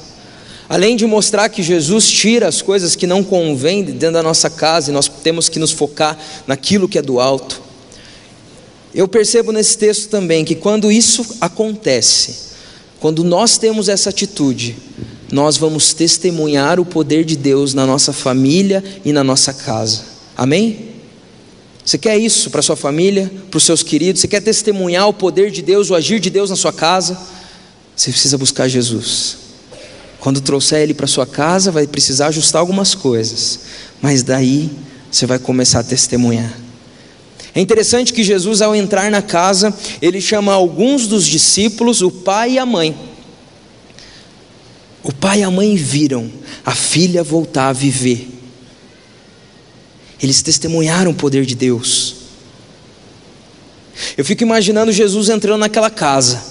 [0.68, 4.90] Além de mostrar que Jesus tira as coisas que não convêm dentro da nossa casa
[4.90, 7.62] e nós temos que nos focar naquilo que é do alto.
[8.92, 12.34] Eu percebo nesse texto também que quando isso acontece,
[12.98, 14.76] quando nós temos essa atitude,
[15.32, 20.02] nós vamos testemunhar o poder de Deus na nossa família e na nossa casa.
[20.36, 20.94] Amém?
[21.84, 24.20] Você quer isso para sua família, para os seus queridos?
[24.20, 27.18] Você quer testemunhar o poder de Deus, o agir de Deus na sua casa?
[27.94, 29.36] Você precisa buscar Jesus.
[30.18, 33.60] Quando trouxer Ele para sua casa, vai precisar ajustar algumas coisas,
[34.00, 34.70] mas daí
[35.10, 36.64] você vai começar a testemunhar.
[37.54, 42.52] É interessante que Jesus, ao entrar na casa, ele chama alguns dos discípulos, o pai
[42.52, 42.96] e a mãe.
[45.04, 46.30] O pai e a mãe viram
[46.64, 48.26] a filha voltar a viver.
[50.20, 52.16] Eles testemunharam o poder de Deus.
[54.16, 56.42] Eu fico imaginando Jesus entrando naquela casa,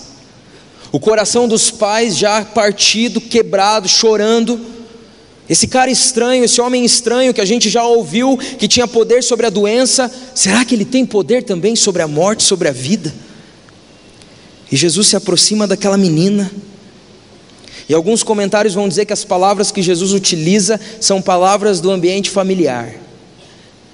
[0.91, 4.63] o coração dos pais já partido, quebrado, chorando.
[5.49, 9.47] Esse cara estranho, esse homem estranho que a gente já ouviu que tinha poder sobre
[9.47, 13.13] a doença, será que ele tem poder também sobre a morte, sobre a vida?
[14.71, 16.51] E Jesus se aproxima daquela menina.
[17.87, 22.29] E alguns comentários vão dizer que as palavras que Jesus utiliza são palavras do ambiente
[22.29, 22.93] familiar.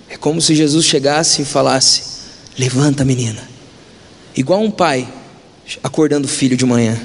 [0.10, 2.04] É como se Jesus chegasse e falasse:
[2.58, 3.41] Levanta, menina.
[4.36, 5.08] Igual um pai
[5.84, 6.99] acordando o filho de manhã: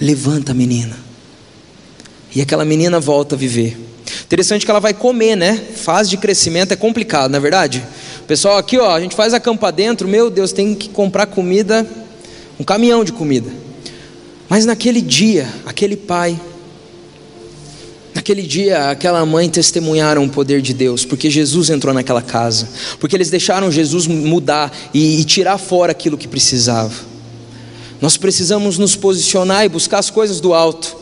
[0.00, 0.96] Levanta, menina.
[2.34, 3.76] E aquela menina volta a viver.
[4.24, 5.62] Interessante que ela vai comer, né?
[5.76, 7.84] Fase de crescimento é complicado, não é verdade?
[8.26, 11.86] Pessoal, aqui ó, a gente faz a campa dentro, meu Deus, tem que comprar comida,
[12.58, 13.61] um caminhão de comida.
[14.52, 16.38] Mas naquele dia, aquele pai
[18.14, 22.68] Naquele dia, aquela mãe testemunharam o poder de Deus, porque Jesus entrou naquela casa,
[23.00, 26.92] porque eles deixaram Jesus mudar e, e tirar fora aquilo que precisava.
[28.02, 30.94] Nós precisamos nos posicionar e buscar as coisas do alto.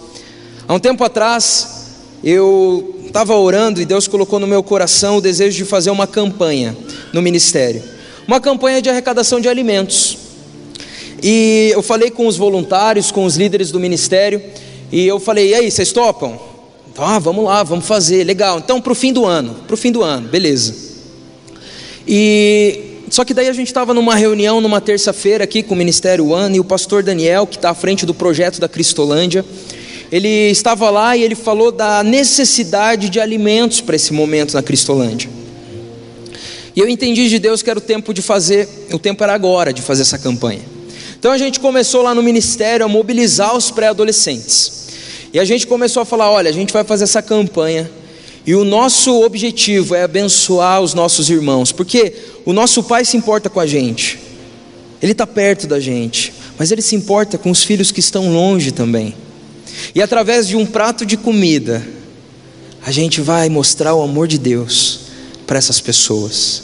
[0.69, 1.89] Há um tempo atrás,
[2.23, 6.77] eu estava orando e Deus colocou no meu coração o desejo de fazer uma campanha
[7.13, 7.83] no ministério
[8.31, 10.17] uma campanha de arrecadação de alimentos.
[11.23, 14.43] E eu falei com os voluntários, com os líderes do ministério,
[14.91, 16.39] e eu falei: e aí, vocês topam?
[16.93, 18.59] Então, ah, vamos lá, vamos fazer, legal.
[18.59, 20.75] Então, para o fim do ano, para o fim do ano, beleza.
[22.07, 26.31] E só que daí a gente estava numa reunião numa terça-feira aqui com o Ministério
[26.31, 29.45] One e o pastor Daniel, que está à frente do projeto da Cristolândia,
[30.13, 35.31] ele estava lá e ele falou da necessidade de alimentos para esse momento na Cristolândia.
[36.75, 39.73] E eu entendi de Deus que era o tempo de fazer, o tempo era agora
[39.73, 40.80] de fazer essa campanha.
[41.21, 44.87] Então a gente começou lá no ministério a mobilizar os pré-adolescentes.
[45.35, 47.91] E a gente começou a falar: olha, a gente vai fazer essa campanha.
[48.47, 52.15] E o nosso objetivo é abençoar os nossos irmãos, porque
[52.47, 54.19] o nosso pai se importa com a gente,
[55.03, 58.73] ele está perto da gente, mas ele se importa com os filhos que estão longe
[58.73, 59.15] também.
[59.95, 61.87] E através de um prato de comida,
[62.83, 65.01] a gente vai mostrar o amor de Deus
[65.47, 66.63] para essas pessoas.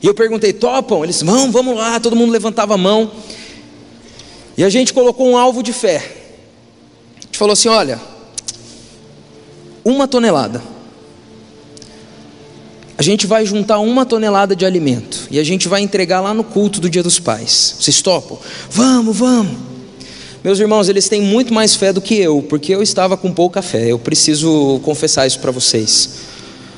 [0.00, 1.02] E eu perguntei: topam?
[1.02, 1.98] Eles vão, vamos lá.
[1.98, 3.10] Todo mundo levantava a mão.
[4.58, 6.18] E a gente colocou um alvo de fé
[7.38, 8.00] falou assim: olha,
[9.84, 10.60] uma tonelada.
[12.96, 16.42] A gente vai juntar uma tonelada de alimento e a gente vai entregar lá no
[16.42, 17.76] culto do Dia dos Pais.
[17.78, 18.36] Vocês topam?
[18.68, 19.56] Vamos, vamos.
[20.42, 23.62] Meus irmãos, eles têm muito mais fé do que eu, porque eu estava com pouca
[23.62, 23.86] fé.
[23.86, 26.10] Eu preciso confessar isso para vocês.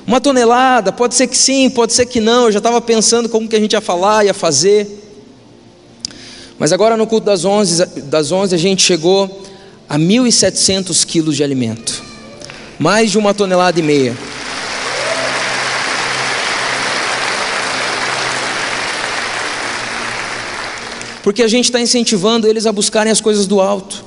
[0.07, 2.47] Uma tonelada, pode ser que sim, pode ser que não.
[2.47, 5.10] Eu já estava pensando como que a gente ia falar, ia fazer.
[6.61, 9.42] Mas agora no culto das 11, das 11 a gente chegou
[9.88, 12.03] a 1.700 quilos de alimento.
[12.79, 14.14] Mais de uma tonelada e meia.
[21.23, 24.05] Porque a gente está incentivando eles a buscarem as coisas do alto.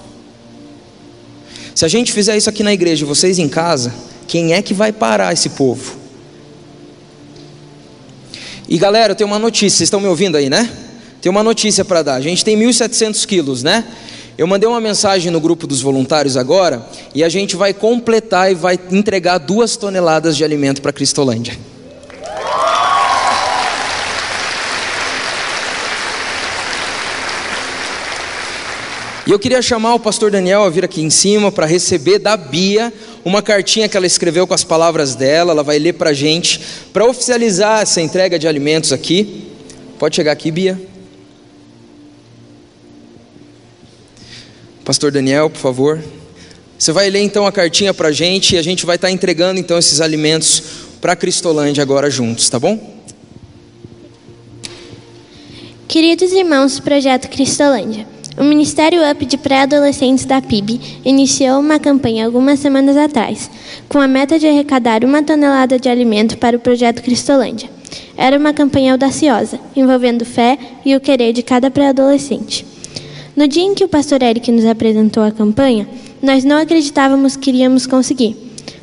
[1.73, 3.91] Se a gente fizer isso aqui na igreja, vocês em casa,
[4.27, 5.95] quem é que vai parar esse povo?
[8.69, 10.82] E galera, eu tenho uma notícia, vocês estão me ouvindo aí, né?
[11.23, 12.15] Tem uma notícia para dar.
[12.15, 13.85] A gente tem 1.700 quilos, né?
[14.37, 18.55] Eu mandei uma mensagem no grupo dos voluntários agora e a gente vai completar e
[18.55, 21.57] vai entregar duas toneladas de alimento para Cristolândia.
[29.25, 32.35] E eu queria chamar o pastor Daniel a vir aqui em cima para receber da
[32.35, 32.91] Bia
[33.23, 36.59] uma cartinha que ela escreveu com as palavras dela, ela vai ler para a gente,
[36.91, 39.47] para oficializar essa entrega de alimentos aqui.
[39.97, 40.92] Pode chegar aqui, Bia.
[44.83, 46.03] Pastor Daniel, por favor.
[46.77, 49.11] Você vai ler então a cartinha para a gente e a gente vai estar tá
[49.13, 50.61] entregando então esses alimentos
[50.99, 52.93] para a Cristolândia agora juntos, tá bom?
[55.87, 58.05] Queridos irmãos do Projeto Cristolândia,
[58.37, 63.49] o Ministério UP de Pré-Adolescentes da PIB iniciou uma campanha algumas semanas atrás,
[63.87, 67.69] com a meta de arrecadar uma tonelada de alimento para o Projeto Cristolândia.
[68.17, 72.72] Era uma campanha audaciosa, envolvendo fé e o querer de cada pré-adolescente.
[73.35, 75.87] No dia em que o pastor Eric nos apresentou a campanha,
[76.21, 78.37] nós não acreditávamos que iríamos conseguir.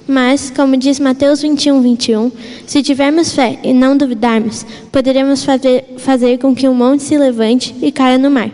[0.06, 2.32] Mas, como diz Mateus 21, 21,
[2.66, 7.74] se tivermos fé e não duvidarmos, poderemos fazer, fazer com que um monte se levante
[7.80, 8.50] e caia no mar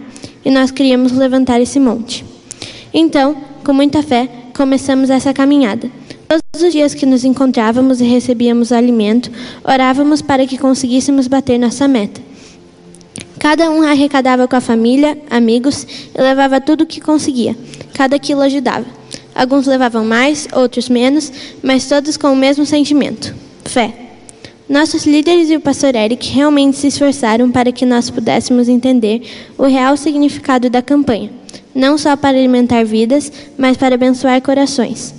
[0.46, 2.24] e nós queríamos levantar esse monte.
[2.94, 5.90] Então, com muita fé, começamos essa caminhada.
[6.28, 9.28] Todos os dias que nos encontrávamos e recebíamos alimento,
[9.64, 12.25] orávamos para que conseguíssemos bater nossa meta.
[13.38, 17.56] Cada um arrecadava com a família, amigos e levava tudo o que conseguia.
[17.92, 18.86] Cada quilo ajudava.
[19.34, 21.30] Alguns levavam mais, outros menos,
[21.62, 23.92] mas todos com o mesmo sentimento: fé.
[24.68, 29.22] Nossos líderes e o pastor Eric realmente se esforçaram para que nós pudéssemos entender
[29.56, 31.30] o real significado da campanha,
[31.72, 35.14] não só para alimentar vidas, mas para abençoar corações.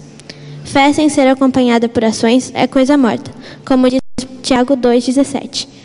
[0.66, 3.32] Fé sem ser acompanhada por ações é coisa morta,
[3.64, 4.02] como diz
[4.42, 5.77] Tiago 2,17.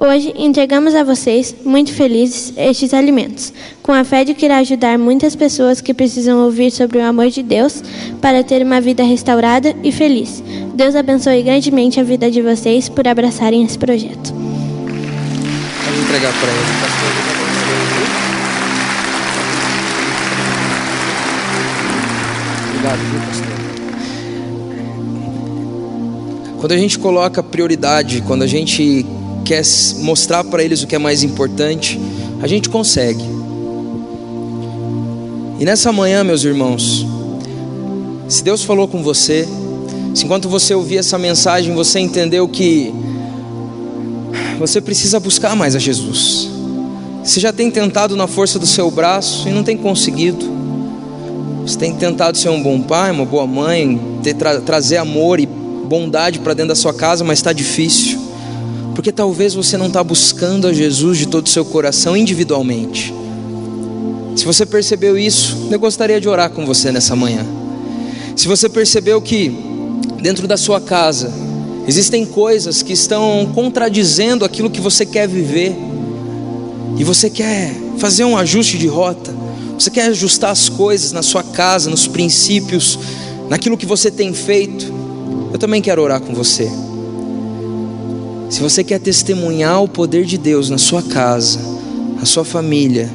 [0.00, 4.96] Hoje entregamos a vocês, muito felizes, estes alimentos, com a fé de que irá ajudar
[4.96, 7.82] muitas pessoas que precisam ouvir sobre o amor de Deus
[8.20, 10.40] para ter uma vida restaurada e feliz.
[10.72, 14.32] Deus abençoe grandemente a vida de vocês por abraçarem esse projeto.
[14.32, 17.10] Vamos entregar para ele, pastor.
[22.68, 23.48] Obrigado, viu, pastor?
[26.60, 29.04] Quando a gente coloca prioridade, quando a gente
[29.48, 29.62] quer
[30.00, 31.98] mostrar para eles o que é mais importante,
[32.42, 33.24] a gente consegue.
[35.58, 37.06] E nessa manhã, meus irmãos,
[38.28, 39.48] se Deus falou com você,
[40.14, 42.92] se enquanto você ouvir essa mensagem, você entendeu que
[44.58, 46.50] você precisa buscar mais a Jesus.
[47.24, 50.44] Você já tem tentado na força do seu braço e não tem conseguido.
[51.62, 55.46] Você tem tentado ser um bom pai, uma boa mãe, ter, tra trazer amor e
[55.46, 58.28] bondade para dentro da sua casa, mas está difícil
[58.98, 63.14] porque talvez você não está buscando a Jesus de todo o seu coração individualmente.
[64.34, 67.46] Se você percebeu isso, eu gostaria de orar com você nessa manhã.
[68.34, 69.56] Se você percebeu que
[70.20, 71.32] dentro da sua casa
[71.86, 75.76] existem coisas que estão contradizendo aquilo que você quer viver,
[76.96, 79.32] e você quer fazer um ajuste de rota,
[79.78, 82.98] você quer ajustar as coisas na sua casa, nos princípios,
[83.48, 84.92] naquilo que você tem feito,
[85.52, 86.68] eu também quero orar com você.
[88.48, 91.60] Se você quer testemunhar o poder de Deus na sua casa,
[92.18, 93.10] na sua família,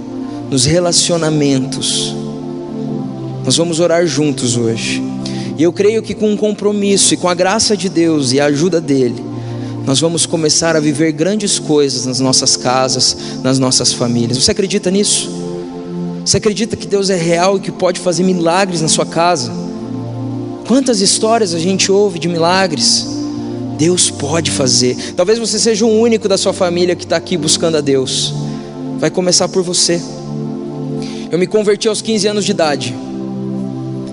[0.49, 2.15] nos relacionamentos,
[3.43, 5.01] nós vamos orar juntos hoje.
[5.57, 8.45] E eu creio que com um compromisso e com a graça de Deus e a
[8.45, 9.23] ajuda dele,
[9.85, 14.37] nós vamos começar a viver grandes coisas nas nossas casas, nas nossas famílias.
[14.37, 15.31] Você acredita nisso?
[16.23, 19.51] Você acredita que Deus é real e que pode fazer milagres na sua casa?
[20.67, 23.12] Quantas histórias a gente ouve de milagres?
[23.83, 24.95] Deus pode fazer.
[25.13, 28.33] Talvez você seja o único da sua família que está aqui buscando a Deus.
[28.97, 30.01] Vai começar por você.
[31.29, 32.95] Eu me converti aos 15 anos de idade.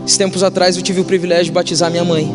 [0.04, 2.34] Esses tempos atrás eu tive o privilégio de batizar minha mãe.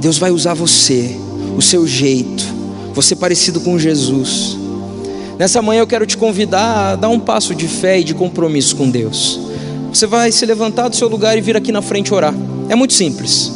[0.00, 1.14] Deus vai usar você,
[1.54, 2.42] o seu jeito,
[2.94, 4.56] você parecido com Jesus.
[5.38, 8.74] Nessa manhã eu quero te convidar a dar um passo de fé e de compromisso
[8.74, 9.38] com Deus.
[9.92, 12.32] Você vai se levantar do seu lugar e vir aqui na frente orar.
[12.70, 13.55] É muito simples.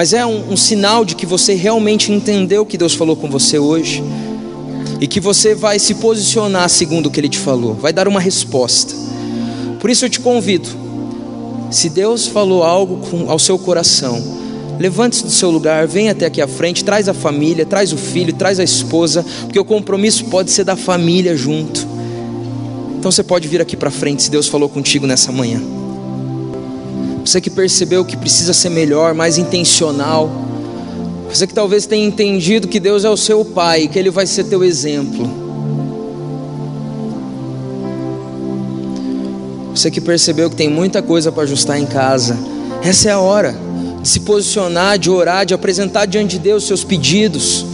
[0.00, 3.28] Mas é um, um sinal de que você realmente entendeu o que Deus falou com
[3.28, 4.02] você hoje
[4.98, 8.18] e que você vai se posicionar segundo o que Ele te falou, vai dar uma
[8.18, 8.94] resposta.
[9.78, 10.66] Por isso eu te convido,
[11.70, 14.24] se Deus falou algo com, ao seu coração,
[14.78, 18.32] levante-se do seu lugar, venha até aqui à frente, traz a família, traz o filho,
[18.32, 21.86] traz a esposa, porque o compromisso pode ser da família junto.
[22.98, 25.60] Então você pode vir aqui para frente se Deus falou contigo nessa manhã.
[27.30, 30.28] Você que percebeu que precisa ser melhor, mais intencional.
[31.32, 34.42] Você que talvez tenha entendido que Deus é o seu pai, que ele vai ser
[34.42, 35.30] teu exemplo.
[39.72, 42.36] Você que percebeu que tem muita coisa para ajustar em casa.
[42.82, 43.54] Essa é a hora
[44.02, 47.64] de se posicionar, de orar, de apresentar diante de Deus seus pedidos.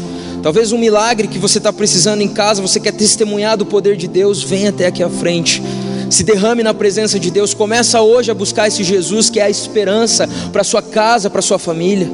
[0.43, 4.07] Talvez um milagre que você está precisando em casa, você quer testemunhar do poder de
[4.07, 5.63] Deus, venha até aqui à frente.
[6.09, 7.53] Se derrame na presença de Deus.
[7.55, 11.59] Começa hoje a buscar esse Jesus que é a esperança para sua casa, para sua
[11.59, 12.09] família.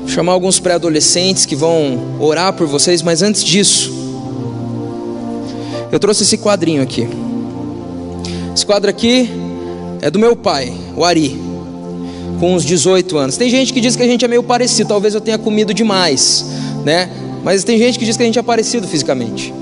[0.00, 3.92] Vou chamar alguns pré-adolescentes que vão orar por vocês, mas antes disso,
[5.90, 7.08] eu trouxe esse quadrinho aqui.
[8.54, 9.30] Esse quadro aqui
[10.00, 11.40] é do meu pai, o Ari
[12.38, 13.36] com uns 18 anos.
[13.36, 16.44] Tem gente que diz que a gente é meio parecido, talvez eu tenha comido demais,
[16.84, 17.08] né?
[17.42, 19.52] Mas tem gente que diz que a gente é parecido fisicamente.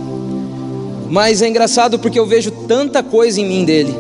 [1.13, 3.95] Mas é engraçado porque eu vejo tanta coisa em mim dele.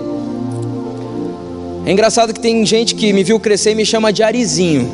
[1.84, 4.90] É engraçado que tem gente que me viu crescer e me chama de Arizinho.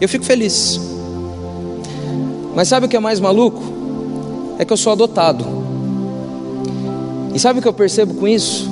[0.00, 0.80] Eu fico feliz.
[2.54, 3.62] Mas sabe o que é mais maluco?
[4.58, 5.44] É que eu sou adotado.
[7.34, 8.70] E sabe o que eu percebo com isso?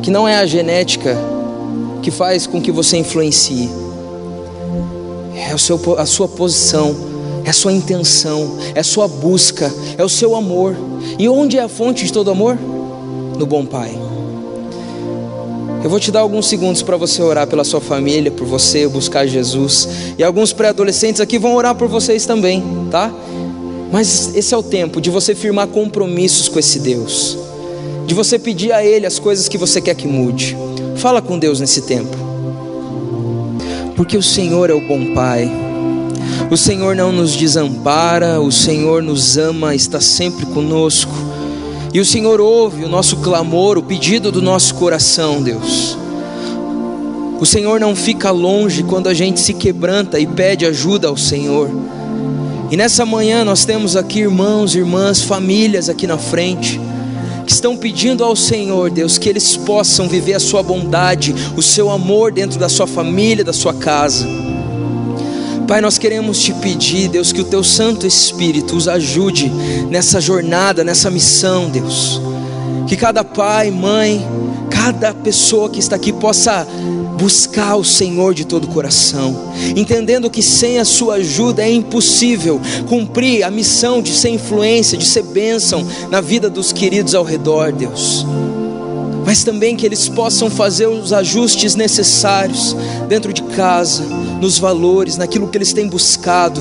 [0.00, 1.18] Que não é a genética
[2.00, 3.68] que faz com que você influencie.
[5.34, 6.94] É a sua posição,
[7.44, 10.76] é sua intenção, é sua busca, é o seu amor.
[11.18, 12.56] E onde é a fonte de todo amor?
[13.38, 13.96] No bom Pai.
[15.82, 19.26] Eu vou te dar alguns segundos para você orar pela sua família, por você, buscar
[19.26, 19.86] Jesus.
[20.16, 23.12] E alguns pré-adolescentes aqui vão orar por vocês também, tá?
[23.92, 27.36] Mas esse é o tempo de você firmar compromissos com esse Deus,
[28.06, 30.56] de você pedir a Ele as coisas que você quer que mude.
[30.96, 32.16] Fala com Deus nesse tempo.
[33.94, 35.63] Porque o Senhor é o bom Pai.
[36.50, 41.12] O Senhor não nos desampara, o Senhor nos ama, está sempre conosco.
[41.92, 45.96] E o Senhor ouve o nosso clamor, o pedido do nosso coração, Deus.
[47.40, 51.70] O Senhor não fica longe quando a gente se quebranta e pede ajuda ao Senhor.
[52.70, 56.80] E nessa manhã nós temos aqui irmãos, irmãs, famílias aqui na frente
[57.44, 61.90] que estão pedindo ao Senhor, Deus, que eles possam viver a sua bondade, o seu
[61.90, 64.43] amor dentro da sua família, da sua casa.
[65.66, 69.48] Pai, nós queremos te pedir, Deus, que o teu Santo Espírito os ajude
[69.88, 72.20] nessa jornada, nessa missão, Deus.
[72.86, 74.26] Que cada pai, mãe,
[74.70, 76.66] cada pessoa que está aqui possa
[77.18, 79.34] buscar o Senhor de todo o coração,
[79.74, 85.06] entendendo que sem a sua ajuda é impossível cumprir a missão de ser influência, de
[85.06, 88.26] ser bênção na vida dos queridos ao redor, Deus.
[89.24, 92.76] Mas também que eles possam fazer os ajustes necessários
[93.08, 94.02] dentro de casa,
[94.40, 96.60] nos valores, naquilo que eles têm buscado,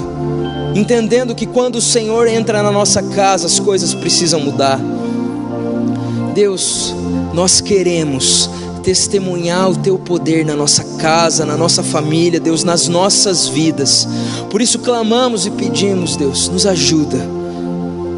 [0.73, 4.79] entendendo que quando o Senhor entra na nossa casa, as coisas precisam mudar.
[6.33, 6.95] Deus,
[7.33, 8.49] nós queremos
[8.81, 14.07] testemunhar o teu poder na nossa casa, na nossa família, Deus, nas nossas vidas.
[14.49, 17.42] Por isso clamamos e pedimos, Deus, nos ajuda.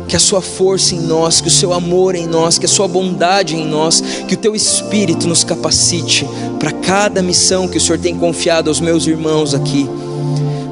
[0.07, 2.87] Que a sua força em nós, que o seu amor em nós, que a sua
[2.87, 6.27] bondade em nós, que o teu espírito nos capacite
[6.59, 9.89] para cada missão que o Senhor tem confiado aos meus irmãos aqui.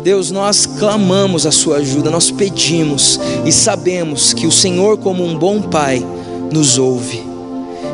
[0.03, 5.37] Deus, nós clamamos a sua ajuda, nós pedimos e sabemos que o Senhor, como um
[5.37, 6.05] bom Pai,
[6.51, 7.23] nos ouve.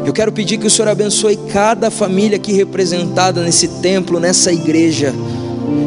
[0.05, 5.13] Eu quero pedir que o Senhor abençoe cada família aqui representada nesse templo, nessa igreja.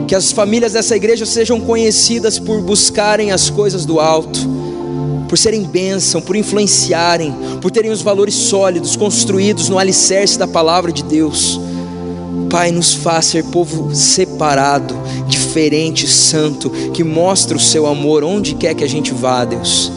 [0.07, 4.39] Que as famílias dessa igreja sejam conhecidas por buscarem as coisas do alto,
[5.33, 10.93] por serem bênção, por influenciarem, por terem os valores sólidos, construídos no alicerce da palavra
[10.93, 11.59] de Deus.
[12.51, 14.95] Pai, nos faz ser povo separado,
[15.27, 19.91] diferente, santo, que mostra o seu amor onde quer que a gente vá, Deus.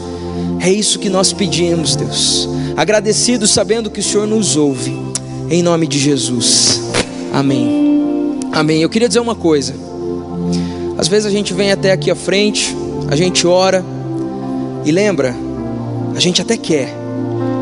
[0.58, 4.96] É isso que nós pedimos, Deus agradecidos sabendo que o Senhor nos ouve,
[5.50, 6.80] em nome de Jesus.
[7.30, 8.38] Amém.
[8.52, 8.80] Amém.
[8.80, 9.74] Eu queria dizer uma coisa.
[10.96, 12.74] Às vezes a gente vem até aqui à frente,
[13.10, 13.84] a gente ora
[14.86, 15.36] e lembra,
[16.14, 16.94] a gente até quer,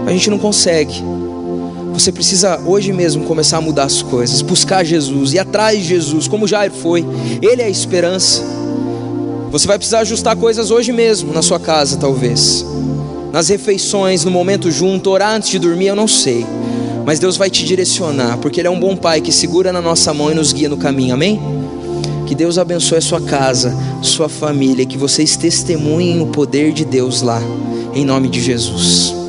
[0.06, 1.02] a gente não consegue.
[1.92, 6.28] Você precisa hoje mesmo começar a mudar as coisas, buscar Jesus, ir atrás de Jesus,
[6.28, 7.04] como Jair foi.
[7.42, 8.42] Ele é a esperança.
[9.50, 12.64] Você vai precisar ajustar coisas hoje mesmo na sua casa, talvez
[13.34, 16.46] nas refeições, no momento junto, orar antes de dormir, eu não sei.
[17.04, 20.14] Mas Deus vai te direcionar, porque Ele é um bom Pai que segura na nossa
[20.14, 21.40] mão e nos guia no caminho, amém?
[22.34, 23.72] Que Deus abençoe a sua casa,
[24.02, 27.40] sua família, que vocês testemunhem o poder de Deus lá,
[27.94, 29.23] em nome de Jesus.